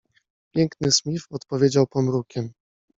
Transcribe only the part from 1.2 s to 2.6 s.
odpowiedział pomrukiem.